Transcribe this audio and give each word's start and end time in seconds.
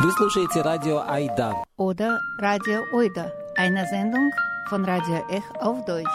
Вы 0.00 0.12
слушаете 0.12 0.62
радио 0.62 1.02
Айда. 1.08 1.54
Oder 1.76 2.20
Radio 2.40 2.84
Oida, 2.92 3.32
eine 3.56 3.84
Sendung 3.86 4.30
von 4.70 4.84
Radio 4.84 5.24
Ech 5.28 5.42
auf 5.60 5.84
Deutsch. 5.86 6.06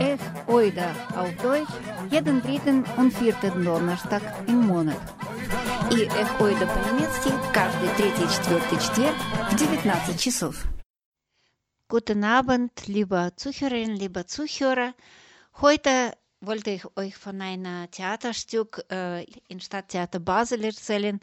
Ech 0.00 0.18
Oida 0.48 0.90
auf 1.16 1.32
Deutsch 1.40 1.70
jeden 2.10 2.42
dritten 2.42 2.84
und 2.96 3.12
vierten 3.14 3.64
Donnerstag 3.64 4.22
im 4.48 4.66
Monat. 4.66 4.98
И 5.92 6.08
Эх 6.08 6.40
Ойда 6.40 6.66
по-немецки 6.66 7.30
каждый 7.52 7.88
третий 7.96 8.24
и 8.24 8.28
четвертый 8.28 8.78
четверг 8.80 9.14
в 9.48 9.54
19 9.54 10.20
часов. 10.20 10.66
Guten 11.90 12.22
Abend, 12.22 12.86
liebe 12.86 13.32
Zuhörerinnen, 13.36 13.96
liebe 13.96 14.26
Zuhörer. 14.26 14.92
Heute 15.62 16.12
wollte 16.42 16.68
ich 16.68 16.84
euch 16.98 17.16
von 17.16 17.40
einem 17.40 17.90
Theaterstück 17.90 18.84
äh, 18.90 19.24
im 19.48 19.58
Stadttheater 19.58 20.18
Basel 20.20 20.62
erzählen, 20.66 21.18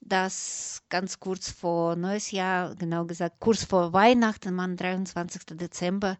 das 0.00 0.84
ganz 0.90 1.18
kurz 1.18 1.50
vor 1.50 1.96
Neues 1.96 2.30
Jahr, 2.30 2.76
genau 2.76 3.04
gesagt 3.04 3.40
kurz 3.40 3.64
vor 3.64 3.92
Weihnachten, 3.92 4.60
am 4.60 4.76
23. 4.76 5.42
Dezember, 5.58 6.18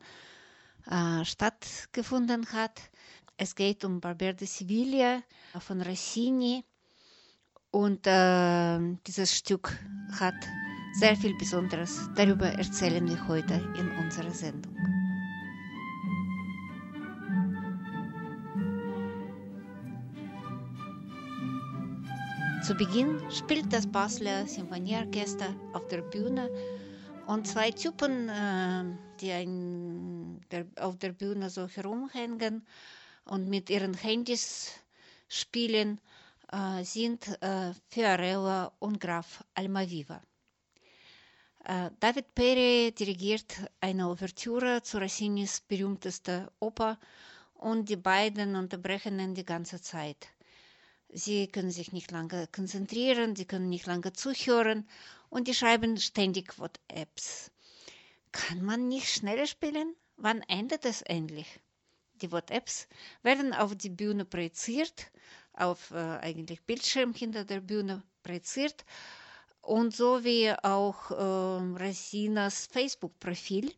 äh, 0.90 1.24
stattgefunden 1.24 2.44
hat. 2.52 2.80
Es 3.36 3.54
geht 3.54 3.84
um 3.84 4.00
Barber 4.00 4.32
de 4.32 4.48
Sevilla 4.48 5.22
von 5.60 5.80
Rossini 5.80 6.64
und 7.70 8.04
äh, 8.08 8.80
dieses 9.06 9.32
Stück 9.36 9.78
hat 10.18 10.34
sehr 10.98 11.14
viel 11.14 11.34
Besonderes. 11.36 12.08
Darüber 12.14 12.46
erzählen 12.46 13.06
wir 13.06 13.28
heute 13.28 13.54
in 13.78 13.90
unserer 14.02 14.30
Sendung. 14.30 14.74
Zu 22.66 22.74
Beginn 22.74 23.20
spielt 23.30 23.70
das 23.72 23.86
Basler 23.86 24.46
Symphonieorchester 24.46 25.54
auf 25.74 25.86
der 25.88 26.00
Bühne 26.00 26.50
und 27.26 27.46
zwei 27.46 27.70
Typen, 27.70 28.28
äh, 28.30 28.84
die 29.20 29.32
ein, 29.32 30.40
der, 30.50 30.64
auf 30.80 30.96
der 30.96 31.12
Bühne 31.12 31.50
so 31.50 31.68
herumhängen 31.68 32.66
und 33.26 33.48
mit 33.48 33.68
ihren 33.68 33.94
Handys 33.94 34.72
spielen, 35.28 36.00
äh, 36.50 36.82
sind 36.84 37.28
äh, 37.42 37.72
Fiorella 37.90 38.72
und 38.78 38.98
Graf 38.98 39.44
Almaviva. 39.54 40.20
David 41.66 42.32
Perry 42.36 42.92
dirigiert 42.92 43.56
eine 43.80 44.06
Ouvertüre 44.08 44.82
zu 44.82 44.98
Rossinis 44.98 45.62
berühmtester 45.62 46.52
Oper 46.60 46.96
und 47.54 47.88
die 47.88 47.96
beiden 47.96 48.54
unterbrechen 48.54 49.18
ihn 49.18 49.34
die 49.34 49.44
ganze 49.44 49.80
Zeit. 49.82 50.28
Sie 51.08 51.48
können 51.48 51.72
sich 51.72 51.90
nicht 51.90 52.12
lange 52.12 52.46
konzentrieren, 52.52 53.34
sie 53.34 53.46
können 53.46 53.68
nicht 53.68 53.86
lange 53.86 54.12
zuhören 54.12 54.88
und 55.28 55.48
die 55.48 55.54
schreiben 55.54 55.96
ständig 55.98 56.56
WhatsApps. 56.56 57.50
Kann 58.30 58.64
man 58.64 58.86
nicht 58.86 59.08
schneller 59.12 59.46
spielen? 59.48 59.96
Wann 60.16 60.42
endet 60.42 60.84
es 60.84 61.02
endlich? 61.02 61.48
Die 62.22 62.30
WhatsApps 62.30 62.86
werden 63.24 63.52
auf 63.52 63.74
die 63.74 63.90
Bühne 63.90 64.24
projiziert, 64.24 65.10
auf 65.52 65.90
äh, 65.90 65.96
eigentlich 65.96 66.62
Bildschirm 66.62 67.12
hinter 67.12 67.44
der 67.44 67.60
Bühne 67.60 68.04
projiziert 68.22 68.84
und 69.66 69.94
so 69.94 70.22
wie 70.24 70.52
auch 70.62 71.10
äh, 71.10 71.82
Rasinas 71.84 72.66
Facebook-Profil, 72.66 73.72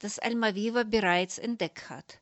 das 0.00 0.18
Almaviva 0.18 0.82
bereits 0.82 1.38
entdeckt 1.38 1.88
hat. 1.88 2.18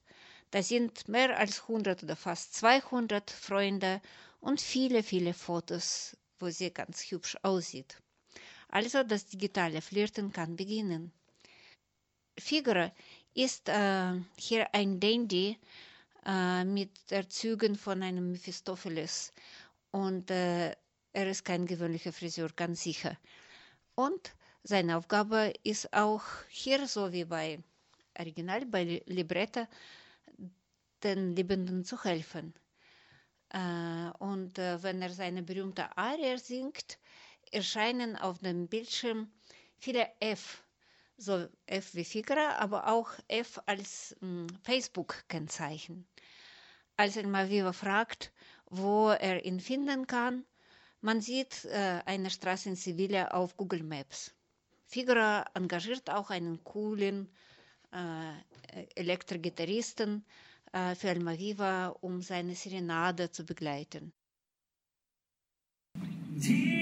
Da 0.51 0.63
sind 0.63 1.08
mehr 1.08 1.39
als 1.39 1.63
100 1.63 2.02
oder 2.02 2.17
fast 2.17 2.55
200 2.55 3.30
Freunde 3.30 4.01
und 4.41 4.61
viele, 4.61 5.02
viele 5.02 5.33
Fotos, 5.35 6.17
wo 6.39 6.51
sie 6.51 6.70
ganz 6.70 7.02
hübsch 7.11 7.36
aussieht. 7.42 7.96
Also 8.69 9.02
das 9.02 9.27
digitale 9.27 9.80
Flirten 9.80 10.33
kann 10.33 10.57
beginnen. 10.57 11.13
Figure 12.39 12.92
ist 13.35 13.69
äh, 13.69 14.13
hier 14.36 14.75
ein 14.75 15.01
Dandy 15.01 15.58
äh, 16.27 16.64
mit 16.64 16.90
Zügen 17.30 17.75
von 17.77 18.02
einem 18.02 18.33
Mephistopheles 18.33 19.33
und 19.92 20.30
äh, 20.30 20.75
er 21.13 21.29
ist 21.29 21.45
kein 21.45 21.67
gewöhnlicher 21.67 22.13
Friseur, 22.13 22.51
ganz 22.55 22.83
sicher. 22.83 23.17
Und 23.95 24.35
seine 24.63 24.96
Aufgabe 24.96 25.52
ist 25.64 25.92
auch 25.92 26.23
hier, 26.48 26.86
so 26.86 27.13
wie 27.13 27.24
bei 27.24 27.58
Original, 28.19 28.67
bei 28.67 29.02
Libretto, 29.07 29.67
den 31.02 31.35
Liebenden 31.36 31.85
zu 31.85 32.02
helfen. 32.05 32.55
Äh, 33.51 34.11
und 34.19 34.58
äh, 34.58 34.83
wenn 34.83 35.01
er 35.01 35.11
seine 35.11 35.42
berühmte 35.42 35.96
Arie 35.96 36.36
singt, 36.39 36.98
erscheinen 37.51 38.17
auf 38.17 38.39
dem 38.40 38.69
Bildschirm 38.69 39.30
viele 39.79 40.08
F, 40.20 40.63
so 41.17 41.48
F 41.67 41.95
wie 41.95 42.05
Figura, 42.05 42.57
aber 42.58 42.89
auch 42.89 43.11
F 43.29 43.61
als 43.67 44.17
hm, 44.20 44.48
Facebook-Kennzeichen. 44.63 46.07
Als 46.96 47.17
er 47.17 47.27
mal 47.27 47.48
wieder 47.48 47.73
fragt, 47.73 48.33
wo 48.67 49.08
er 49.11 49.45
ihn 49.45 49.61
finden 49.61 50.07
kann, 50.07 50.45
man 51.01 51.20
sieht 51.20 51.64
äh, 51.67 52.01
eine 52.07 52.31
Straße 52.31 52.69
in 52.70 52.77
Sevilla 52.77 53.29
auf 53.29 53.57
Google 53.57 53.83
Maps. 53.83 54.35
Figura 54.86 55.45
engagiert 55.55 56.09
auch 56.11 56.31
einen 56.31 56.63
coolen 56.64 57.29
äh, 57.92 58.33
Elektrogitarristen 58.95 60.25
äh, 60.73 60.95
für 60.95 61.11
Almaviva, 61.11 61.89
um 62.01 62.23
seine 62.23 62.55
Serenade 62.55 63.31
zu 63.31 63.45
begleiten. 63.45 64.13
Ti 66.41 66.77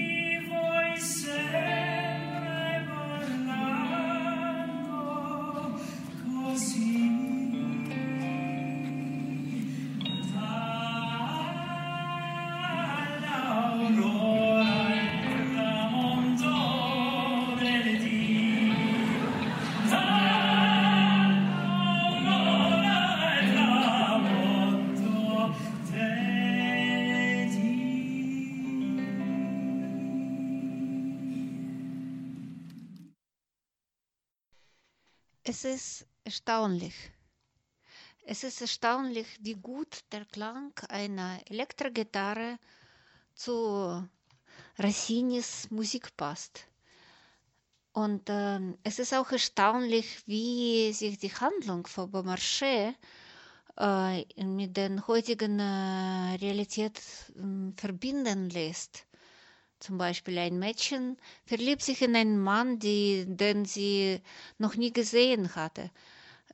Es 35.49 35.63
ist 35.63 36.05
erstaunlich. 36.25 36.93
Es 38.25 38.43
ist 38.43 38.59
erstaunlich, 38.59 39.27
wie 39.39 39.53
gut 39.53 40.01
der 40.11 40.25
Klang 40.25 40.73
einer 40.89 41.39
Elektrogitarre 41.49 42.59
zu 43.33 44.05
Rossinis 44.77 45.71
Musik 45.71 46.17
passt. 46.17 46.65
Und 47.93 48.23
ähm, 48.27 48.77
es 48.83 48.99
ist 48.99 49.13
auch 49.13 49.31
erstaunlich, 49.31 50.21
wie 50.27 50.91
sich 50.91 51.17
die 51.17 51.33
Handlung 51.33 51.87
von 51.87 52.11
Beaumarchais 52.11 52.93
äh, 53.79 54.43
mit 54.43 54.75
der 54.75 55.07
heutigen 55.07 55.61
äh, 55.61 56.35
Realität 56.41 56.99
ähm, 57.37 57.73
verbinden 57.77 58.49
lässt. 58.49 59.06
Zum 59.79 59.97
Beispiel 59.97 60.37
ein 60.39 60.57
Mädchen 60.57 61.17
verliebt 61.45 61.83
sich 61.83 62.01
in 62.01 62.15
einen 62.15 62.39
Mann, 62.39 62.79
die, 62.79 63.25
den 63.27 63.65
sie 63.65 64.21
noch 64.57 64.75
nie 64.75 64.91
gesehen 64.91 65.55
hatte. 65.55 65.91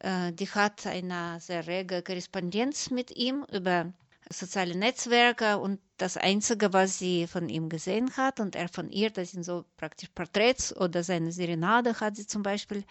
Äh, 0.01 0.33
die 0.33 0.49
hat 0.49 0.85
eine 0.85 1.39
sehr 1.39 1.65
rege 1.65 2.01
Korrespondenz 2.01 2.89
mit 2.91 3.15
ihm 3.15 3.45
über 3.51 3.93
soziale 4.29 4.75
Netzwerke 4.75 5.57
und 5.57 5.79
das 5.97 6.17
Einzige, 6.17 6.73
was 6.73 6.99
sie 6.99 7.27
von 7.27 7.47
ihm 7.49 7.69
gesehen 7.69 8.15
hat 8.17 8.39
und 8.39 8.55
er 8.55 8.67
von 8.67 8.89
ihr, 8.89 9.09
das 9.09 9.31
sind 9.31 9.43
so 9.43 9.63
praktisch 9.77 10.09
Porträts 10.13 10.75
oder 10.75 11.03
seine 11.03 11.31
Serenade 11.31 11.99
hat 11.99 12.15
sie 12.17 12.27
zum 12.27 12.43
Beispiel 12.43 12.83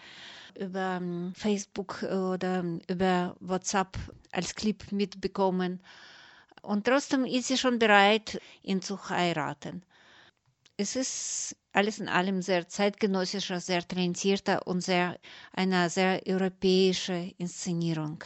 über 0.57 0.97
ähm, 1.01 1.33
Facebook 1.35 2.01
oder 2.03 2.63
über 2.87 3.35
WhatsApp 3.39 3.97
als 4.31 4.55
Clip 4.55 4.91
mitbekommen. 4.91 5.79
Und 6.61 6.85
trotzdem 6.85 7.25
ist 7.25 7.47
sie 7.49 7.57
schon 7.57 7.77
bereit, 7.77 8.39
ihn 8.63 8.81
zu 8.81 9.09
heiraten 9.09 9.83
es 10.77 10.95
ist 10.95 11.55
alles 11.71 11.99
in 11.99 12.07
allem 12.09 12.41
sehr 12.41 12.67
zeitgenössischer, 12.67 13.59
sehr 13.59 13.87
talentierter 13.87 14.65
und 14.67 14.81
sehr, 14.81 15.19
eine 15.53 15.89
sehr 15.89 16.21
europäische 16.27 17.33
Inszenierung. 17.37 18.23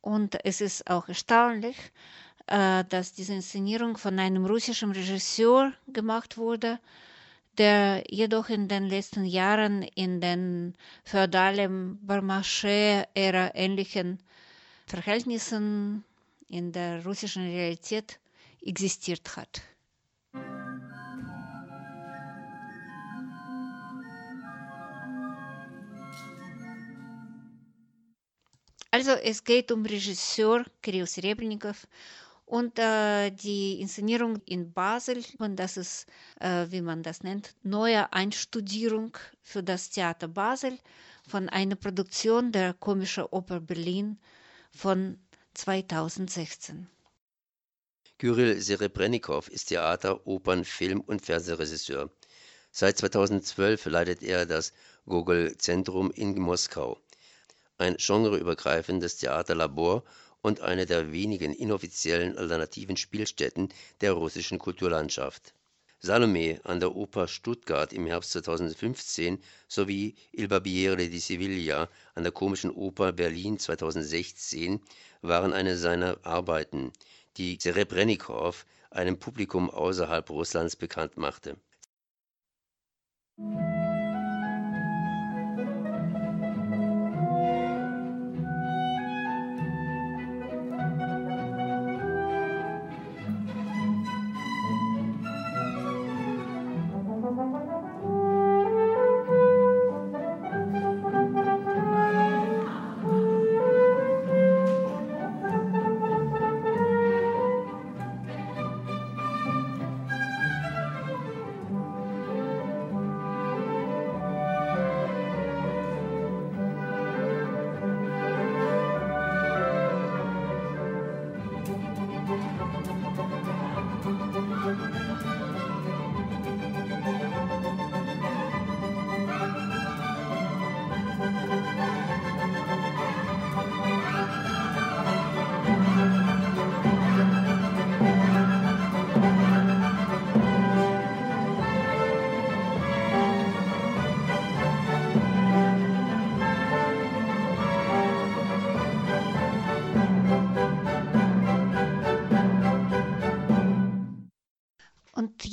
Und 0.00 0.42
es 0.44 0.60
ist 0.60 0.88
auch 0.90 1.08
erstaunlich, 1.08 1.76
äh, 2.46 2.84
dass 2.88 3.12
diese 3.12 3.34
Inszenierung 3.34 3.96
von 3.96 4.18
einem 4.18 4.46
russischen 4.46 4.92
Regisseur 4.92 5.72
gemacht 5.88 6.36
wurde, 6.38 6.78
der 7.58 8.04
jedoch 8.08 8.48
in 8.48 8.68
den 8.68 8.84
letzten 8.84 9.24
Jahren 9.24 9.82
in 9.82 10.20
den 10.20 10.74
feudalen 11.04 11.98
Barmarché-Ära 12.06 13.50
ähnlichen 13.54 14.18
Verhältnissen 14.86 16.04
in 16.48 16.72
der 16.72 17.04
russischen 17.04 17.42
Realität 17.44 18.18
existiert 18.62 19.36
hat. 19.36 19.62
Also 28.92 29.12
es 29.12 29.44
geht 29.44 29.70
um 29.70 29.86
Regisseur 29.86 30.64
Kirill 30.82 31.06
Serebrennikov 31.06 31.86
und 32.44 32.76
äh, 32.80 33.30
die 33.30 33.80
Inszenierung 33.80 34.42
in 34.46 34.72
Basel, 34.72 35.22
und 35.38 35.54
das 35.56 35.76
ist, 35.76 36.06
äh, 36.40 36.66
wie 36.70 36.80
man 36.80 37.04
das 37.04 37.22
nennt, 37.22 37.54
neue 37.62 38.12
Einstudierung 38.12 39.16
für 39.42 39.62
das 39.62 39.90
Theater 39.90 40.26
Basel 40.26 40.76
von 41.28 41.48
einer 41.48 41.76
Produktion 41.76 42.50
der 42.50 42.74
Komischen 42.74 43.24
Oper 43.30 43.60
Berlin 43.60 44.18
von 44.72 45.20
2016. 45.54 46.88
Kyrill 48.18 48.60
Serebrennikov 48.60 49.48
ist 49.48 49.66
Theater-, 49.68 50.26
Opern-, 50.26 50.64
Film- 50.64 51.00
und 51.02 51.24
Fernsehregisseur. 51.24 52.10
Seit 52.72 52.98
2012 52.98 53.86
leitet 53.86 54.22
er 54.24 54.44
das 54.46 54.72
Gogol-Zentrum 55.06 56.10
in 56.10 56.38
Moskau, 56.38 56.98
ein 57.80 57.96
genreübergreifendes 57.96 59.16
Theaterlabor 59.16 60.04
und 60.42 60.60
eine 60.60 60.86
der 60.86 61.12
wenigen 61.12 61.52
inoffiziellen 61.52 62.36
alternativen 62.36 62.96
Spielstätten 62.96 63.68
der 64.00 64.12
russischen 64.12 64.58
Kulturlandschaft. 64.58 65.54
Salome 66.02 66.60
an 66.64 66.80
der 66.80 66.96
Oper 66.96 67.28
Stuttgart 67.28 67.92
im 67.92 68.06
Herbst 68.06 68.32
2015 68.32 69.42
sowie 69.68 70.14
Il 70.32 70.48
Barbiere 70.48 71.08
di 71.08 71.18
Siviglia 71.18 71.88
an 72.14 72.22
der 72.22 72.32
Komischen 72.32 72.70
Oper 72.70 73.12
Berlin 73.12 73.58
2016 73.58 74.80
waren 75.20 75.52
eine 75.52 75.76
seiner 75.76 76.18
Arbeiten, 76.22 76.92
die 77.36 77.58
Serebrennikov 77.60 78.64
einem 78.90 79.18
Publikum 79.18 79.68
außerhalb 79.68 80.30
Russlands 80.30 80.74
bekannt 80.74 81.18
machte. 81.18 81.56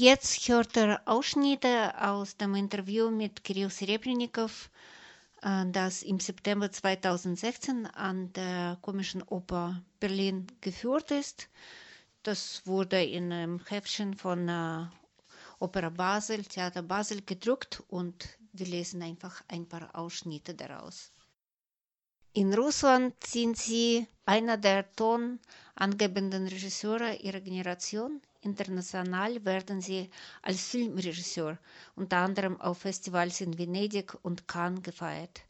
Jetzt 0.07 0.47
hört 0.47 0.77
er 0.77 1.01
Ausschnitte 1.05 1.93
aus 2.01 2.37
dem 2.37 2.55
Interview 2.55 3.11
mit 3.11 3.43
Kirill 3.43 3.69
Serebrennikov, 3.69 4.69
äh, 5.41 5.65
das 5.69 6.01
im 6.01 6.21
September 6.21 6.71
2016 6.71 7.85
an 7.87 8.31
der 8.31 8.77
Komischen 8.81 9.21
Oper 9.23 9.81
Berlin 9.99 10.47
geführt 10.61 11.11
ist. 11.11 11.49
Das 12.23 12.61
wurde 12.65 13.03
in 13.03 13.33
einem 13.33 13.59
Heftchen 13.67 14.13
von 14.13 14.47
äh, 14.47 14.85
Opera 15.59 15.89
Basel, 15.89 16.45
Theater 16.45 16.83
Basel 16.83 17.21
gedruckt 17.21 17.83
und 17.89 18.29
wir 18.53 18.65
lesen 18.67 19.01
einfach 19.01 19.43
ein 19.49 19.67
paar 19.67 19.93
Ausschnitte 19.93 20.53
daraus. 20.55 21.11
In 22.37 22.53
Russland 22.53 23.15
sind 23.25 23.57
sie 23.57 24.07
einer 24.27 24.57
der 24.57 24.85
tonangebenden 24.93 26.45
Regisseure 26.47 27.15
ihrer 27.15 27.39
Generation. 27.41 28.21
International 28.41 29.43
werden 29.43 29.81
sie 29.81 30.11
als 30.43 30.67
Filmregisseur 30.67 31.57
unter 31.95 32.17
anderem 32.17 32.61
auf 32.61 32.77
Festivals 32.77 33.41
in 33.41 33.57
Venedig 33.57 34.13
und 34.21 34.47
Cannes 34.47 34.83
gefeiert. 34.83 35.41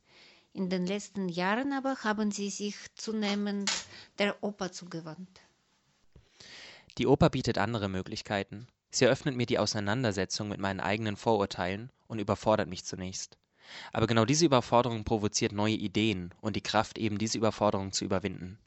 In 0.53 0.69
den 0.69 0.87
letzten 0.87 1.27
Jahren 1.27 1.73
aber 1.73 1.97
haben 2.05 2.31
sie 2.31 2.49
sich 2.49 2.77
zunehmend 2.95 3.69
der 4.17 4.41
Oper 4.41 4.71
zugewandt. 4.71 5.41
Die 6.97 7.05
Oper 7.05 7.29
bietet 7.29 7.57
andere 7.57 7.89
Möglichkeiten. 7.89 8.65
Sie 8.91 9.03
eröffnet 9.03 9.35
mir 9.35 9.45
die 9.45 9.59
Auseinandersetzung 9.59 10.47
mit 10.47 10.61
meinen 10.61 10.79
eigenen 10.79 11.17
Vorurteilen 11.17 11.91
und 12.07 12.19
überfordert 12.19 12.69
mich 12.69 12.85
zunächst. 12.85 13.37
Aber 13.93 14.07
genau 14.07 14.25
diese 14.25 14.45
Überforderung 14.45 15.03
provoziert 15.03 15.51
neue 15.51 15.75
Ideen 15.75 16.33
und 16.41 16.55
die 16.55 16.61
Kraft, 16.61 16.97
eben 16.97 17.17
diese 17.17 17.37
Überforderung 17.37 17.91
zu 17.91 18.05
überwinden. 18.05 18.57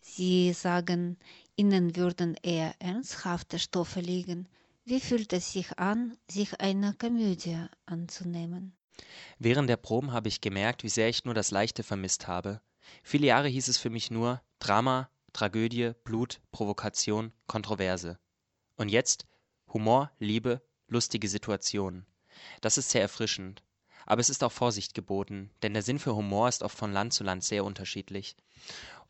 Sie 0.00 0.52
sagen, 0.52 1.16
ihnen 1.56 1.96
würden 1.96 2.36
eher 2.42 2.74
ernsthafte 2.80 3.58
Stoffe 3.58 4.00
liegen. 4.00 4.48
Wie 4.84 5.00
fühlt 5.00 5.32
es 5.32 5.52
sich 5.52 5.78
an, 5.78 6.16
sich 6.28 6.60
einer 6.60 6.92
Komödie 6.94 7.66
anzunehmen? 7.86 8.76
Während 9.38 9.70
der 9.70 9.76
Proben 9.76 10.12
habe 10.12 10.28
ich 10.28 10.40
gemerkt, 10.40 10.82
wie 10.82 10.88
sehr 10.88 11.08
ich 11.08 11.24
nur 11.24 11.34
das 11.34 11.50
Leichte 11.50 11.82
vermisst 11.82 12.26
habe. 12.26 12.60
Viele 13.02 13.26
Jahre 13.26 13.48
hieß 13.48 13.68
es 13.68 13.78
für 13.78 13.90
mich 13.90 14.10
nur 14.10 14.42
Drama, 14.58 15.08
Tragödie, 15.32 15.92
Blut, 16.04 16.40
Provokation, 16.50 17.32
Kontroverse. 17.46 18.18
Und 18.76 18.88
jetzt 18.88 19.26
Humor, 19.72 20.10
Liebe, 20.18 20.62
lustige 20.88 21.28
Situationen. 21.28 22.06
Das 22.60 22.76
ist 22.76 22.90
sehr 22.90 23.02
erfrischend. 23.02 23.62
Aber 24.06 24.20
es 24.20 24.30
ist 24.30 24.42
auch 24.44 24.52
Vorsicht 24.52 24.94
geboten, 24.94 25.50
denn 25.62 25.74
der 25.74 25.82
Sinn 25.82 25.98
für 25.98 26.14
Humor 26.14 26.48
ist 26.48 26.62
oft 26.62 26.76
von 26.76 26.92
Land 26.92 27.12
zu 27.12 27.24
Land 27.24 27.44
sehr 27.44 27.64
unterschiedlich. 27.64 28.36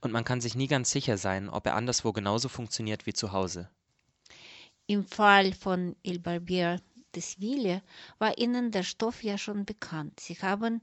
Und 0.00 0.12
man 0.12 0.24
kann 0.24 0.40
sich 0.40 0.54
nie 0.54 0.66
ganz 0.66 0.90
sicher 0.90 1.18
sein, 1.18 1.48
ob 1.48 1.66
er 1.66 1.74
anderswo 1.76 2.12
genauso 2.12 2.48
funktioniert 2.48 3.06
wie 3.06 3.14
zu 3.14 3.32
Hause. 3.32 3.70
Im 4.86 5.04
Fall 5.04 5.52
von 5.52 5.94
Il 6.02 6.18
Barbier 6.18 6.80
des 7.14 7.40
Ville 7.40 7.82
war 8.18 8.36
ihnen 8.38 8.70
der 8.70 8.82
Stoff 8.82 9.22
ja 9.22 9.38
schon 9.38 9.64
bekannt. 9.64 10.18
Sie 10.20 10.34
haben 10.34 10.80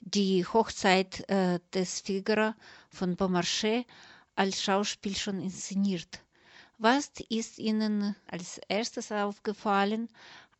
die 0.00 0.46
Hochzeit 0.46 1.28
äh, 1.28 1.60
des 1.74 2.00
Figaro 2.00 2.54
von 2.90 3.16
Beaumarchais 3.16 3.84
als 4.36 4.62
Schauspiel 4.62 5.16
schon 5.16 5.40
inszeniert. 5.40 6.20
Was 6.80 7.10
ist 7.28 7.58
Ihnen 7.58 8.14
als 8.28 8.60
erstes 8.68 9.10
aufgefallen, 9.10 10.08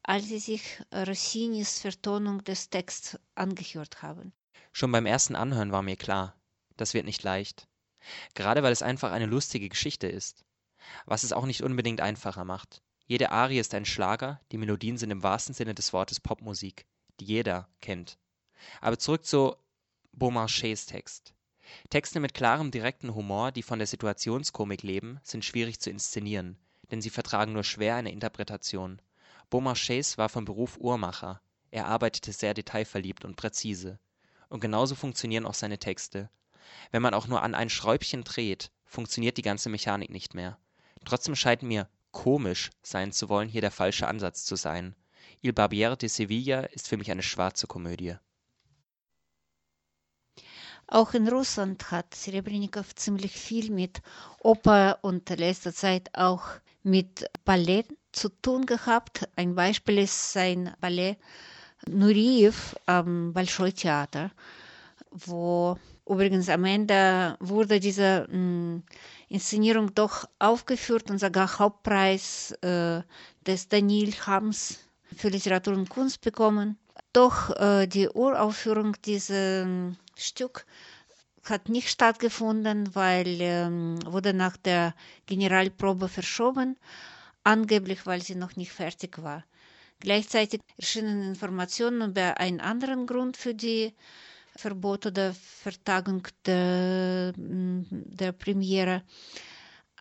als 0.09 0.27
Sie 0.27 0.39
sich 0.39 0.83
Rossinis 0.91 1.81
Vertonung 1.81 2.43
des 2.43 2.71
Texts 2.71 3.19
angehört 3.35 4.01
haben? 4.01 4.33
Schon 4.73 4.91
beim 4.91 5.05
ersten 5.05 5.37
Anhören 5.37 5.71
war 5.71 5.83
mir 5.83 5.97
klar, 5.97 6.35
das 6.79 6.95
wird 6.95 7.05
nicht 7.05 7.23
leicht. 7.23 7.69
Gerade 8.33 8.63
weil 8.63 8.73
es 8.73 8.81
einfach 8.81 9.13
eine 9.13 9.27
lustige 9.27 9.69
Geschichte 9.69 10.07
ist. 10.07 10.47
Was 11.05 11.25
es 11.25 11.35
auch 11.35 11.45
nicht 11.45 11.63
unbedingt 11.63 12.01
einfacher 12.01 12.47
macht. 12.47 12.81
Jede 13.07 13.33
Arie 13.33 13.59
ist 13.59 13.75
ein 13.75 13.85
Schlager, 13.85 14.41
die 14.51 14.57
Melodien 14.57 14.97
sind 14.97 15.11
im 15.11 15.23
wahrsten 15.23 15.55
Sinne 15.55 15.75
des 15.75 15.93
Wortes 15.93 16.21
Popmusik, 16.21 16.87
die 17.21 17.27
jeder 17.27 17.69
kennt. 17.83 18.17
Aber 18.81 18.99
zurück 18.99 19.27
zu 19.27 19.57
Beaumarchais 20.13 20.87
Text. 20.87 21.35
Texte 21.91 22.19
mit 22.19 22.33
klarem, 22.33 22.71
direkten 22.71 23.15
Humor, 23.15 23.53
die 23.53 23.63
von 23.63 23.79
der 23.79 23.87
Situationskomik 23.87 24.83
leben, 24.83 25.21
sind 25.23 25.45
schwierig 25.45 25.81
zu 25.81 25.91
inszenieren, 25.91 26.57
denn 26.91 27.03
sie 27.03 27.11
vertragen 27.11 27.53
nur 27.53 27.65
schwer 27.65 27.97
eine 27.97 28.11
Interpretation. 28.11 29.03
Beaumarchais 29.51 30.19
war 30.19 30.29
von 30.29 30.45
Beruf 30.45 30.77
Uhrmacher. 30.79 31.41
Er 31.71 31.87
arbeitete 31.87 32.33
sehr 32.33 32.55
detailverliebt 32.55 33.25
und 33.25 33.37
präzise. 33.37 33.99
Und 34.49 34.61
genauso 34.61 34.95
funktionieren 34.95 35.47
auch 35.47 35.55
seine 35.55 35.79
Texte. 35.79 36.31
Wenn 36.91 37.03
man 37.03 37.15
auch 37.15 37.27
nur 37.27 37.43
an 37.43 37.55
ein 37.55 37.71
Schräubchen 37.71 38.25
dreht, 38.25 38.71
funktioniert 38.85 39.37
die 39.37 39.43
ganze 39.43 39.69
Mechanik 39.69 40.11
nicht 40.11 40.35
mehr. 40.35 40.59
Trotzdem 41.05 41.35
scheint 41.37 41.63
mir 41.63 41.89
komisch 42.11 42.71
sein 42.83 43.13
zu 43.13 43.29
wollen 43.29 43.49
hier 43.49 43.61
der 43.61 43.71
falsche 43.71 44.09
Ansatz 44.09 44.45
zu 44.45 44.57
sein. 44.57 44.95
Il 45.41 45.53
Barbiere 45.53 45.97
de 45.97 46.09
Sevilla 46.09 46.61
ist 46.61 46.89
für 46.89 46.97
mich 46.97 47.11
eine 47.11 47.23
schwarze 47.23 47.67
Komödie. 47.67 48.17
Auch 50.87 51.13
in 51.13 51.29
Russland 51.29 51.91
hat 51.91 52.15
Serebrennikov 52.15 52.95
ziemlich 52.95 53.33
viel 53.33 53.71
mit 53.71 54.01
Oper 54.41 54.99
und 55.03 55.29
letzter 55.29 55.75
Zeit 55.75 56.09
auch 56.15 56.45
mit 56.83 57.27
Ballett 57.45 57.89
zu 58.13 58.29
tun 58.43 58.67
gehabt. 58.67 59.29
Ein 59.37 59.55
Beispiel 59.55 59.99
ist 59.99 60.33
sein 60.33 60.75
Ballett 60.81 61.19
Nuriev 61.87 62.77
am 62.87 63.33
Bolschoi 63.33 63.73
Theater, 63.73 64.31
wo 65.11 65.79
übrigens 66.07 66.49
am 66.49 66.65
Ende 66.65 67.37
wurde 67.41 67.81
diese 67.81 68.27
mh, 68.31 68.83
Inszenierung 69.29 69.95
doch 69.95 70.25
aufgeführt 70.39 71.11
und 71.11 71.19
sogar 71.19 71.59
Hauptpreis 71.59 72.53
äh, 72.63 73.03
des 73.47 73.69
Daniel 73.69 74.13
Hams 74.27 74.79
für 75.17 75.29
Literatur 75.29 75.75
und 75.75 75.89
Kunst 75.89 76.21
bekommen. 76.21 76.79
Doch 77.13 77.51
äh, 77.57 77.87
die 77.87 78.09
Uraufführung 78.09 78.97
dieses 79.05 79.67
Stück 80.17 80.67
hat 81.45 81.69
nicht 81.69 81.89
stattgefunden, 81.89 82.95
weil 82.95 83.39
ähm, 83.41 83.99
wurde 84.05 84.35
nach 84.35 84.57
der 84.57 84.95
Generalprobe 85.27 86.09
verschoben, 86.09 86.77
angeblich 87.49 88.05
weil 88.07 88.21
sie 88.23 88.35
noch 88.35 88.57
nicht 88.57 88.73
fertig 88.73 89.23
war. 89.23 89.43
Gleichzeitig 90.01 90.61
erschienen 90.77 91.23
Informationen 91.31 92.11
über 92.11 92.39
einen 92.39 92.61
anderen 92.61 93.07
Grund 93.07 93.37
für 93.37 93.55
die 93.55 93.95
Verbot 94.55 95.07
oder 95.07 95.35
Vertagung 95.35 96.23
der, 96.47 97.33
der 97.37 98.33
Premiere. 98.33 99.03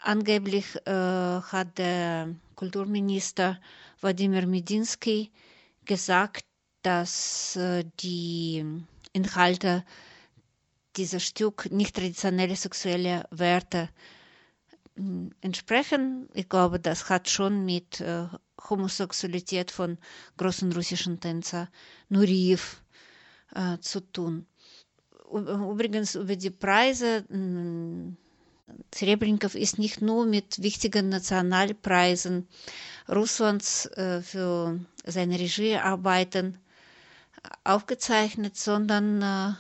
Angeblich 0.04 0.76
äh, 0.86 0.92
hat 0.92 1.78
der 1.78 2.36
Kulturminister 2.56 3.60
Wladimir 4.02 4.46
Medinsky 4.46 5.32
gesagt, 5.86 6.44
dass 6.84 7.56
äh, 7.56 7.84
die 8.02 8.64
Inhalte 9.14 9.84
dieses 10.98 11.24
Stück 11.24 11.72
nicht 11.72 11.96
traditionelle 11.96 12.56
sexuelle 12.56 13.26
Werte 13.32 13.82
hm, 13.84 14.17
entsprechen. 15.42 16.28
Ich 16.34 16.50
glaube, 16.50 16.80
das 16.80 17.10
hat 17.10 17.30
schon 17.30 17.66
mit 17.66 18.02
äh, 18.02 18.28
Homosexualität 18.70 19.72
von 19.72 19.98
großen 20.38 20.72
russischen 20.74 21.20
Tänzer 21.20 21.70
Nuriev 22.10 22.82
äh, 23.54 23.78
zu 23.80 24.00
tun. 24.02 24.46
Übrigens 25.32 26.16
über 26.16 26.36
die 26.36 26.50
Preise. 26.52 27.26
Serebrennikov 28.94 29.56
ist 29.56 29.78
nicht 29.80 30.02
nur 30.02 30.26
mit 30.26 30.62
wichtigen 30.62 31.10
Nationalpreisen 31.10 32.48
Russlands 33.08 33.86
äh, 33.98 34.22
für 34.22 34.80
seine 35.06 35.40
Regiearbeiten 35.40 36.58
aufgezeichnet, 37.64 38.58
sondern 38.58 39.22
äh, 39.22 39.54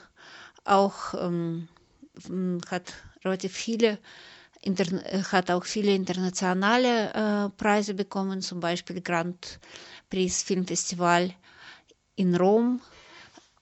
auch 0.65 1.13
ähm, 1.13 1.67
hat 2.69 2.93
relativ 3.23 3.53
viele 3.53 3.97
hat 5.31 5.51
auch 5.51 5.63
viele 5.65 5.93
internationale 5.93 7.13
äh, 7.13 7.49
Preise 7.57 7.93
bekommen, 7.93 8.41
zum 8.41 8.59
Beispiel 8.59 9.01
Grand 9.01 9.59
Prix 10.09 10.43
Filmfestival 10.43 11.33
in 12.15 12.35
Rom, 12.35 12.81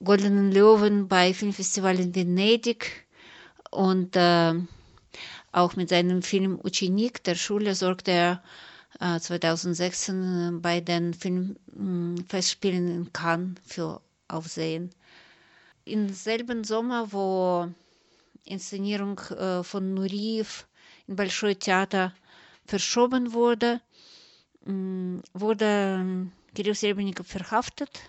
Goldenen 0.02 0.52
Löwen 0.52 1.08
bei 1.08 1.32
Filmfestival 1.34 1.98
in 2.00 2.14
Venedig 2.14 3.06
und 3.70 4.16
äh, 4.16 4.54
auch 5.52 5.76
mit 5.76 5.88
seinem 5.88 6.22
Film 6.22 6.58
Uchenik 6.62 7.22
der 7.24 7.34
Schule 7.34 7.74
sorgte 7.74 8.10
er 8.10 8.42
äh, 9.00 9.18
2016 9.20 10.60
bei 10.60 10.80
den 10.80 11.14
Filmfestspielen 11.14 12.88
in 12.88 13.12
Cannes 13.12 13.56
für 13.64 14.00
Aufsehen 14.28 14.90
im 15.86 16.08
selben 16.12 16.64
Sommer, 16.64 17.12
wo 17.12 17.68
Inszenierung 18.44 19.18
äh, 19.30 19.62
von 19.62 19.94
Nuriev 19.94 20.66
im 21.06 21.16
Bolschoi 21.16 21.54
Theater 21.54 22.14
verschoben 22.66 23.32
wurde, 23.32 23.80
wurde 24.64 26.30
Kirill 26.54 26.74
Serebrennikov 26.74 27.26
verhaftet. 27.26 28.00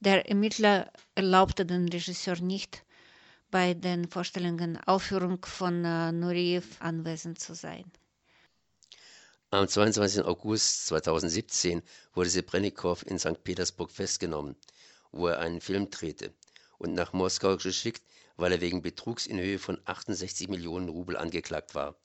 Der 0.00 0.28
Ermittler 0.28 0.90
erlaubte 1.14 1.66
den 1.66 1.88
Regisseur 1.88 2.40
nicht, 2.40 2.82
bei 3.50 3.74
den 3.74 4.08
Vorstellungen 4.08 4.78
Aufführung 4.86 5.44
von 5.44 5.84
äh, 5.84 6.12
Nuriev 6.12 6.76
anwesend 6.80 7.40
zu 7.40 7.54
sein. 7.54 7.84
Am 9.50 9.66
22. 9.66 10.24
August 10.24 10.86
2017 10.86 11.82
wurde 12.14 12.30
Sebrennikov 12.30 13.04
in 13.06 13.18
St. 13.18 13.42
Petersburg 13.42 13.90
festgenommen 13.90 14.56
wo 15.12 15.26
er 15.28 15.38
einen 15.40 15.60
Film 15.60 15.90
drehte, 15.90 16.32
und 16.78 16.94
nach 16.94 17.12
Moskau 17.12 17.56
geschickt, 17.56 18.02
weil 18.40 18.52
er 18.52 18.60
wegen 18.60 18.82
Betrugs 18.82 19.26
in 19.26 19.38
Höhe 19.38 19.58
von 19.58 19.80
68 19.84 20.48
Millionen 20.48 20.88
Rubel 20.88 21.16
angeklagt 21.16 21.74
war. 21.74 21.96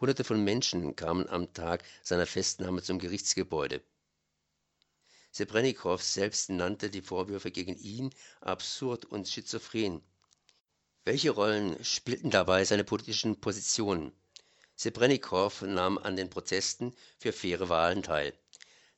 Hunderte 0.00 0.24
von 0.24 0.42
Menschen 0.42 0.96
kamen 0.96 1.28
am 1.28 1.52
Tag 1.52 1.84
seiner 2.02 2.26
Festnahme 2.26 2.82
zum 2.82 2.98
Gerichtsgebäude. 2.98 3.82
Sebrennikov 5.30 6.02
selbst 6.02 6.50
nannte 6.50 6.90
die 6.90 7.02
Vorwürfe 7.02 7.50
gegen 7.50 7.76
ihn 7.76 8.10
absurd 8.40 9.04
und 9.04 9.28
schizophren. 9.28 10.02
Welche 11.04 11.30
Rollen 11.30 11.82
spielten 11.84 12.30
dabei 12.30 12.64
seine 12.64 12.84
politischen 12.84 13.40
Positionen? 13.40 14.12
Sebrennikov 14.76 15.62
nahm 15.62 15.98
an 15.98 16.16
den 16.16 16.30
Protesten 16.30 16.94
für 17.18 17.32
faire 17.32 17.68
Wahlen 17.68 18.02
teil. 18.02 18.34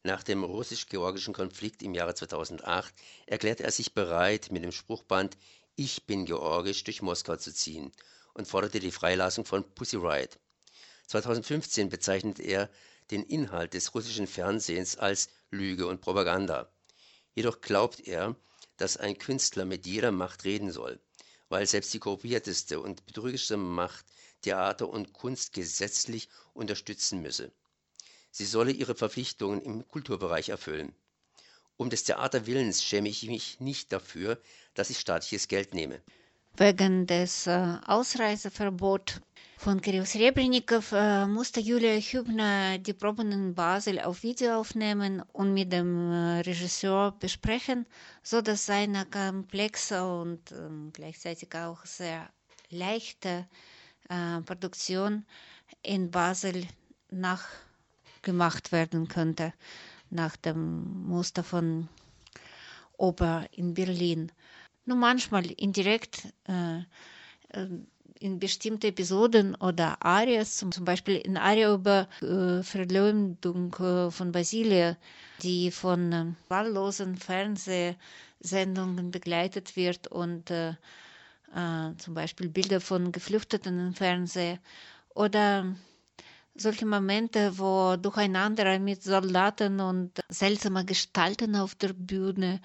Nach 0.03 0.23
dem 0.23 0.45
russisch-georgischen 0.45 1.35
Konflikt 1.35 1.83
im 1.83 1.95
Jahre 1.95 2.15
2008 2.15 2.95
erklärte 3.27 3.65
er 3.65 3.71
sich 3.71 3.95
bereit, 3.95 4.51
mit 4.51 4.63
dem 4.63 4.73
Spruchband 4.73 5.37
Ich 5.77 6.07
bin 6.07 6.25
georgisch 6.25 6.85
durch 6.85 7.03
Moskau 7.03 7.35
zu 7.35 7.53
ziehen 7.53 7.91
und 8.33 8.47
forderte 8.47 8.79
die 8.79 8.93
Freilassung 8.93 9.45
von 9.45 9.65
Pussy 9.75 9.97
Riot. 9.97 10.39
2015 11.09 11.89
bezeichnete 11.89 12.45
er 12.45 12.71
den 13.11 13.25
Inhalt 13.25 13.75
des 13.75 13.93
russischen 13.93 14.29
Fernsehens 14.29 14.97
als 14.97 15.31
Lüge 15.51 15.89
und 15.89 16.01
Propaganda. 16.01 16.73
Jedoch 17.35 17.61
glaubt 17.61 18.07
er, 18.07 18.37
dass 18.77 18.97
ein 18.97 19.19
Künstler 19.19 19.65
mit 19.65 19.85
jeder 19.85 20.13
Macht 20.13 20.45
reden 20.45 20.71
soll, 20.71 21.01
weil 21.49 21.67
selbst 21.67 21.93
die 21.93 21.99
korrupteste 21.99 22.81
und 22.81 23.05
betrügerischste 23.07 23.57
Macht 23.57 24.07
Theater 24.43 24.89
und 24.89 25.13
Kunst 25.13 25.53
gesetzlich 25.53 26.29
unterstützen 26.53 27.21
müsse. 27.21 27.51
Sie 28.31 28.47
solle 28.47 28.71
ihre 28.71 28.95
Verpflichtungen 28.95 29.61
im 29.61 29.89
Kulturbereich 29.89 30.51
erfüllen. 30.51 30.95
Um 31.77 31.91
des 31.91 32.05
Theaterwillens 32.05 32.83
schäme 32.85 33.09
ich 33.09 33.27
mich 33.27 33.59
nicht 33.61 33.93
dafür, 33.93 34.41
dass 34.75 34.91
ich 34.91 34.99
staatliches 35.01 35.49
Geld 35.49 35.75
nehme. 35.75 36.01
Wegen 36.57 37.07
des 37.09 37.49
äh, 37.49 37.79
Ausreiseverbots 37.87 39.21
von 39.59 39.81
Kirill 39.81 40.07
Srebrennikov 40.07 40.93
äh, 40.93 41.27
musste 41.27 41.59
Julia 41.59 41.97
Hübner 41.99 42.79
die 42.79 42.93
Proben 42.93 43.33
in 43.33 43.55
Basel 43.57 43.99
auf 43.99 44.23
Video 44.23 44.61
aufnehmen 44.61 45.23
und 45.33 45.53
mit 45.53 45.73
dem 45.73 46.13
äh, 46.13 46.41
Regisseur 46.43 47.11
besprechen, 47.19 47.87
so 48.23 48.41
dass 48.41 48.67
seine 48.67 49.05
komplexe 49.07 50.07
und 50.07 50.53
ähm, 50.53 50.91
gleichzeitig 50.93 51.53
auch 51.57 51.85
sehr 51.85 52.29
leichte 52.71 53.47
Produktion 54.45 55.25
in 55.83 56.11
Basel 56.11 56.67
nach 57.11 57.43
gemacht 58.21 58.71
werden 58.71 59.09
könnte, 59.09 59.55
nach 60.15 60.37
dem 60.37 61.07
Muster 61.09 61.43
von 61.45 61.89
Oper 62.97 63.47
in 63.53 63.75
Berlin. 63.75 64.31
Nur 64.87 64.97
manchmal 64.97 65.47
indirekt 65.51 66.29
äh, 66.49 66.79
äh 67.51 67.69
in 68.21 68.39
bestimmte 68.39 68.87
Episoden 68.87 69.55
oder 69.57 70.03
Arias, 70.03 70.57
zum, 70.57 70.71
Beispiel 70.85 71.17
in 71.17 71.37
Aria 71.37 71.75
über 71.75 72.09
äh, 72.23 72.63
Verleumdung 72.63 73.75
äh, 73.75 74.11
von 74.11 74.33
Basilia, 74.33 74.97
die 75.43 75.71
von 75.71 76.13
äh, 76.13 76.25
wahllosen 76.49 77.17
Fernsehsendungen 77.17 79.11
begleitet 79.11 79.77
wird 79.77 80.07
und 80.07 80.51
äh, 80.51 80.71
äh, 81.55 81.95
zum 81.99 82.15
Beispiel 82.15 82.49
Bilder 82.49 82.81
von 82.81 83.13
Geflüchteten 83.13 83.79
im 83.89 83.95
Fernsehen 83.95 84.59
oder 85.15 85.75
solche 86.57 86.87
Momente, 86.87 87.59
wo 87.59 87.97
durcheinander 87.97 88.79
mit 88.79 89.03
Soldaten 89.03 89.81
und 89.81 90.13
seltsamer 90.29 90.85
Gestalten 90.85 91.57
auf 91.57 91.75
der 91.75 91.93
Bühne, 91.93 92.61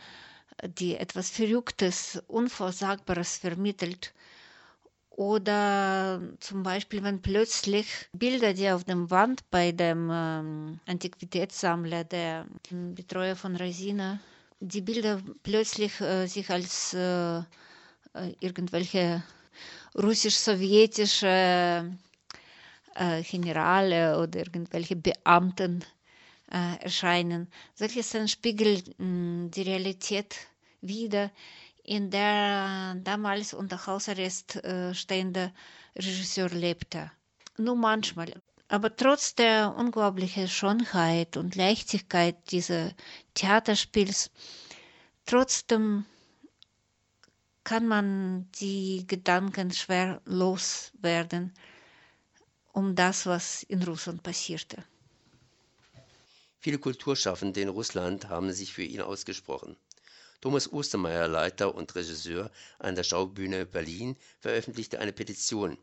die 0.63 0.95
etwas 0.95 1.29
Verrücktes, 1.29 2.21
Unvorsagbares 2.27 3.37
vermittelt. 3.37 4.13
Oder 5.09 6.21
zum 6.39 6.63
Beispiel, 6.63 7.03
wenn 7.03 7.21
plötzlich 7.21 7.87
Bilder, 8.13 8.53
die 8.53 8.69
auf 8.71 8.85
dem 8.85 9.09
Wand 9.11 9.41
bei 9.49 9.71
dem 9.73 10.09
ähm, 10.11 10.79
Antiquitätssammler, 10.87 12.05
der 12.05 12.45
Betreuer 12.95 13.35
von 13.35 13.55
Resina, 13.57 14.19
die 14.61 14.81
Bilder 14.81 15.21
plötzlich 15.43 15.99
äh, 15.99 16.25
sich 16.27 16.49
als 16.49 16.93
äh, 16.93 17.39
äh 17.39 17.43
irgendwelche 18.39 19.23
russisch-sowjetische 19.95 21.91
äh, 22.95 23.21
Generale 23.23 24.19
oder 24.19 24.39
irgendwelche 24.39 24.95
Beamten 24.95 25.83
äh, 26.51 26.77
erscheinen. 26.83 27.47
Solche 27.75 28.03
Szenen 28.03 28.27
spiegeln 28.27 28.81
mh, 28.97 29.49
die 29.49 29.61
Realität 29.63 30.35
wider, 30.81 31.31
in 31.83 32.09
der 32.11 32.95
damals 33.03 33.53
unter 33.53 33.85
Hausarrest 33.85 34.57
äh, 34.63 34.93
stehende 34.93 35.51
Regisseur 35.95 36.49
lebte. 36.49 37.11
Nur 37.57 37.75
manchmal. 37.75 38.33
Aber 38.67 38.95
trotz 38.95 39.33
der 39.33 39.73
unglaublichen 39.75 40.47
Schönheit 40.47 41.35
und 41.37 41.55
Leichtigkeit 41.55 42.35
dieses 42.51 42.93
Theaterspiels, 43.33 44.29
trotzdem 45.25 46.05
kann 47.63 47.87
man 47.87 48.47
die 48.59 49.05
Gedanken 49.07 49.71
schwer 49.71 50.21
loswerden 50.25 51.53
um 52.73 52.95
das, 52.95 53.25
was 53.25 53.63
in 53.63 53.83
Russland 53.83 54.23
passierte. 54.23 54.83
Viele 56.59 56.77
Kulturschaffende 56.77 57.61
in 57.61 57.69
Russland 57.69 58.27
haben 58.29 58.51
sich 58.51 58.73
für 58.73 58.83
ihn 58.83 59.01
ausgesprochen. 59.01 59.77
Thomas 60.41 60.71
Ostermeier, 60.71 61.27
Leiter 61.27 61.73
und 61.75 61.95
Regisseur 61.95 62.51
an 62.79 62.95
der 62.95 63.03
Schaubühne 63.03 63.65
Berlin, 63.65 64.15
veröffentlichte 64.39 64.99
eine 64.99 65.13
Petition. 65.13 65.77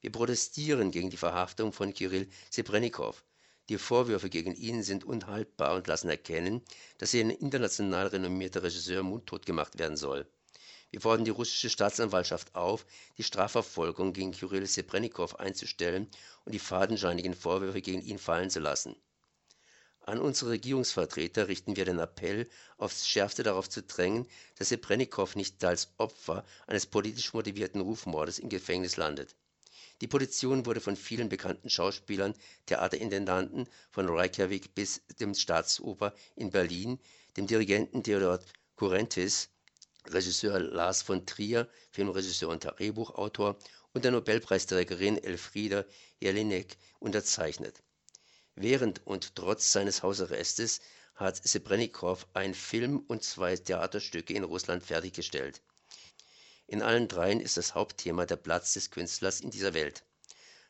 Wir 0.00 0.12
protestieren 0.12 0.90
gegen 0.90 1.10
die 1.10 1.16
Verhaftung 1.16 1.72
von 1.72 1.94
Kirill 1.94 2.28
Sebrennikov. 2.50 3.24
Die 3.68 3.78
Vorwürfe 3.78 4.28
gegen 4.28 4.54
ihn 4.54 4.82
sind 4.82 5.04
unhaltbar 5.04 5.74
und 5.76 5.86
lassen 5.86 6.10
erkennen, 6.10 6.60
dass 6.98 7.14
er 7.14 7.24
ein 7.24 7.30
international 7.30 8.08
renommierter 8.08 8.62
Regisseur 8.62 9.02
mundtot 9.02 9.46
gemacht 9.46 9.78
werden 9.78 9.96
soll. 9.96 10.26
Wir 10.90 11.00
fordern 11.00 11.24
die 11.24 11.30
russische 11.30 11.70
Staatsanwaltschaft 11.70 12.54
auf, 12.54 12.86
die 13.18 13.22
Strafverfolgung 13.22 14.12
gegen 14.12 14.32
Kyrill 14.32 14.66
Sebrennikov 14.66 15.36
einzustellen 15.36 16.08
und 16.44 16.52
die 16.52 16.58
fadenscheinigen 16.58 17.34
Vorwürfe 17.34 17.82
gegen 17.82 18.02
ihn 18.02 18.18
fallen 18.18 18.50
zu 18.50 18.60
lassen. 18.60 18.96
An 20.06 20.20
unsere 20.20 20.50
Regierungsvertreter 20.50 21.48
richten 21.48 21.76
wir 21.76 21.86
den 21.86 21.98
Appell, 21.98 22.46
aufs 22.76 23.08
Schärfste 23.08 23.42
darauf 23.42 23.70
zu 23.70 23.82
drängen, 23.82 24.28
dass 24.58 24.68
Sebrennikov 24.68 25.34
nicht 25.34 25.64
als 25.64 25.88
Opfer 25.96 26.44
eines 26.66 26.84
politisch 26.84 27.32
motivierten 27.32 27.80
Rufmordes 27.80 28.38
im 28.38 28.50
Gefängnis 28.50 28.98
landet. 28.98 29.34
Die 30.02 30.06
Petition 30.06 30.66
wurde 30.66 30.82
von 30.82 30.96
vielen 30.96 31.30
bekannten 31.30 31.70
Schauspielern, 31.70 32.34
Theaterintendanten 32.66 33.66
von 33.90 34.06
Reykjavik 34.06 34.74
bis 34.74 35.00
dem 35.20 35.34
Staatsoper 35.34 36.12
in 36.36 36.50
Berlin, 36.50 36.98
dem 37.38 37.46
Dirigenten 37.46 38.02
Theodor 38.02 38.40
Kurentis, 38.76 39.48
Regisseur 40.06 40.58
Lars 40.58 41.02
von 41.02 41.24
Trier, 41.26 41.68
Filmregisseur 41.90 42.50
und 42.50 42.64
Drehbuchautor 42.64 43.56
und 43.92 44.04
der 44.04 44.12
Nobelpreisträgerin 44.12 45.22
Elfriede 45.22 45.86
Jelinek 46.20 46.76
unterzeichnet. 46.98 47.82
Während 48.54 49.06
und 49.06 49.34
trotz 49.34 49.72
seines 49.72 50.02
Hausarrestes 50.02 50.80
hat 51.14 51.36
Sebrennikov 51.36 52.26
ein 52.34 52.54
Film 52.54 53.04
und 53.06 53.22
zwei 53.22 53.56
Theaterstücke 53.56 54.34
in 54.34 54.44
Russland 54.44 54.82
fertiggestellt. 54.84 55.62
In 56.66 56.82
allen 56.82 57.08
dreien 57.08 57.40
ist 57.40 57.56
das 57.56 57.74
Hauptthema 57.74 58.26
der 58.26 58.36
Platz 58.36 58.74
des 58.74 58.90
Künstlers 58.90 59.40
in 59.40 59.50
dieser 59.50 59.74
Welt. 59.74 60.04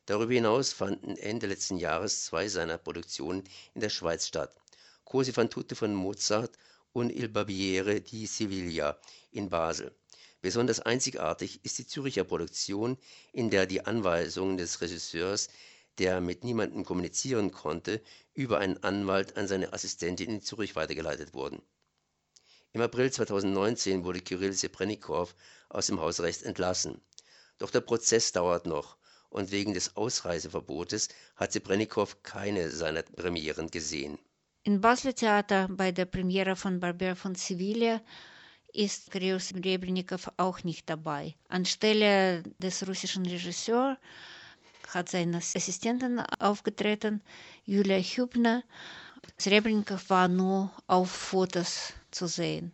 Darüber 0.07 0.35
hinaus 0.35 0.73
fanden 0.73 1.17
Ende 1.17 1.47
letzten 1.47 1.79
Jahres 1.79 2.26
zwei 2.26 2.49
seiner 2.49 2.79
Produktionen 2.79 3.45
in 3.75 3.81
der 3.81 3.91
Schweiz 3.91 4.26
statt. 4.26 4.55
Cosi 5.05 5.33
fan 5.33 5.50
tutte 5.50 5.75
von 5.75 5.95
Mozart 5.95 6.59
und 6.95 7.11
Il 7.11 7.29
Barbiere 7.29 8.01
di 8.01 8.25
Siviglia 8.25 8.99
in 9.31 9.51
Basel. 9.51 9.95
Besonders 10.41 10.81
einzigartig 10.81 11.63
ist 11.65 11.79
die 11.79 11.87
Züricher 11.87 12.25
Produktion, 12.25 12.97
in 13.33 13.51
der 13.51 13.67
die 13.67 13.85
Anweisungen 13.85 14.57
des 14.57 14.81
Regisseurs 14.81 15.51
der 15.99 16.21
mit 16.21 16.43
niemandem 16.45 16.85
kommunizieren 16.85 17.53
konnte, 17.53 18.03
über 18.35 18.59
einen 18.59 18.83
Anwalt 18.83 19.37
an 19.37 19.47
seine 19.47 19.73
Assistentin 19.73 20.31
in 20.31 20.43
Zürich 20.43 20.75
weitergeleitet 20.75 21.35
wurden. 21.35 21.63
Im 22.73 22.81
April 22.81 23.13
2019 23.13 24.05
wurde 24.05 24.21
Kirill 24.21 24.53
Sebrennikov 24.53 25.37
aus 25.68 25.87
dem 25.87 26.01
Hausrecht 26.01 26.42
entlassen. 26.42 27.01
Doch 27.59 27.71
der 27.71 27.81
Prozess 27.81 28.33
dauert 28.33 28.66
noch 28.66 28.97
und 29.31 29.53
wegen 29.53 29.75
des 29.75 29.97
Ausreiseverbotes 29.97 31.09
hat 31.37 31.53
Sebrennikov 31.53 32.23
keine 32.25 32.71
seiner 32.71 33.03
Premieren 33.03 33.71
gesehen. 33.71 34.18
Im 34.66 34.81
Basler 34.81 35.14
Theater 35.14 35.68
bei 35.68 35.92
der 35.92 36.07
Premiere 36.07 36.57
von 36.57 36.81
Barber 36.81 37.14
von 37.16 37.35
Sevilla 37.35 38.00
ist 38.72 39.11
Kirill 39.11 39.38
Sebrennikov 39.38 40.31
auch 40.38 40.64
nicht 40.64 40.88
dabei. 40.88 41.35
Anstelle 41.50 42.42
des 42.59 42.88
russischen 42.88 43.27
Regisseurs 43.27 43.98
hat 44.88 45.11
seine 45.11 45.37
Assistentin 45.37 46.20
aufgetreten, 46.38 47.20
Julia 47.66 47.98
Hübner. 47.98 48.62
Srebrennikov 49.38 50.09
war 50.09 50.29
nur 50.29 50.70
auf 50.87 51.11
Fotos 51.11 51.92
zu 52.11 52.27
sehen. 52.27 52.72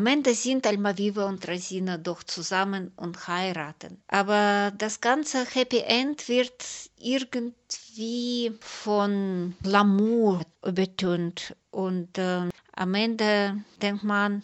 Am 0.00 0.06
Ende 0.06 0.34
sind 0.34 0.66
Almaviva 0.66 1.26
und 1.26 1.46
Rasina 1.46 1.98
doch 1.98 2.22
zusammen 2.22 2.90
und 2.96 3.28
heiraten. 3.28 4.02
Aber 4.08 4.72
das 4.78 5.02
ganze 5.02 5.44
Happy 5.44 5.80
End 5.80 6.26
wird 6.26 6.64
irgendwie 6.96 8.56
von 8.60 9.54
Glamour 9.62 10.40
übertönt. 10.64 11.54
Und 11.70 12.16
äh, 12.16 12.48
am 12.74 12.94
Ende 12.94 13.62
denkt 13.82 14.02
man, 14.02 14.42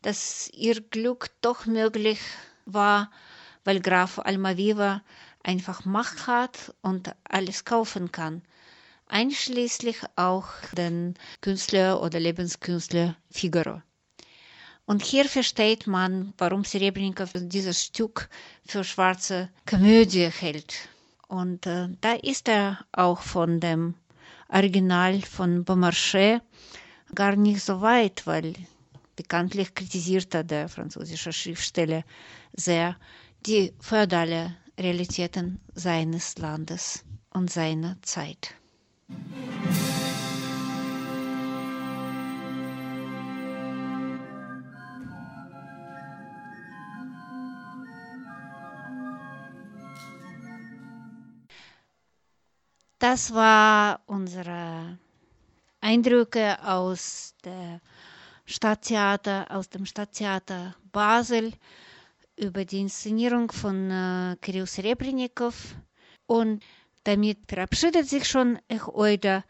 dass 0.00 0.48
ihr 0.54 0.80
Glück 0.80 1.28
doch 1.42 1.66
möglich 1.66 2.20
war, 2.64 3.10
weil 3.64 3.80
Graf 3.80 4.18
Almaviva 4.18 5.02
einfach 5.42 5.84
Macht 5.84 6.26
hat 6.26 6.74
und 6.80 7.14
alles 7.24 7.66
kaufen 7.66 8.10
kann. 8.10 8.40
Einschließlich 9.06 9.98
auch 10.16 10.46
den 10.74 11.12
Künstler 11.42 12.00
oder 12.00 12.18
Lebenskünstler 12.18 13.16
Figaro. 13.30 13.82
Und 14.86 15.02
hier 15.02 15.24
versteht 15.26 15.86
man, 15.86 16.34
warum 16.36 16.64
Serebrennikov 16.64 17.30
dieses 17.34 17.84
Stück 17.84 18.28
für 18.66 18.84
schwarze 18.84 19.48
Komödie 19.66 20.28
hält. 20.28 20.88
Und 21.28 21.66
äh, 21.66 21.88
da 22.00 22.12
ist 22.12 22.48
er 22.48 22.84
auch 22.92 23.22
von 23.22 23.60
dem 23.60 23.94
Original 24.48 25.20
von 25.22 25.64
Beaumarchais 25.64 26.40
gar 27.14 27.34
nicht 27.36 27.62
so 27.62 27.80
weit, 27.80 28.26
weil 28.26 28.52
bekanntlich 29.16 29.74
kritisierte 29.74 30.44
der 30.44 30.68
französische 30.68 31.32
Schriftsteller 31.32 32.04
sehr 32.52 32.96
die 33.46 33.72
feudale 33.80 34.54
Realitäten 34.78 35.60
seines 35.74 36.36
Landes 36.38 37.04
und 37.30 37.50
seiner 37.50 37.96
Zeit. 38.02 38.54
Das 53.04 53.34
war 53.34 54.00
unsere 54.06 54.98
Eindrücke 55.82 56.56
aus 56.66 57.34
der 57.44 57.82
Stadttheater, 58.46 59.44
aus 59.50 59.68
dem 59.68 59.84
Stadttheater 59.84 60.74
Basel 60.90 61.52
über 62.36 62.64
die 62.64 62.80
Inszenierung 62.80 63.52
von 63.52 63.90
äh, 63.90 64.36
Kirill 64.40 64.64
Serebrennikov. 64.64 65.76
Und 66.24 66.64
damit 67.04 67.40
verabschiedet 67.46 68.08
sich 68.08 68.26
schon 68.26 68.58
Ech 68.68 68.88
Oida 68.88 69.42